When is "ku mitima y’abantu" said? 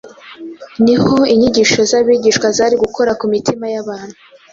3.19-4.17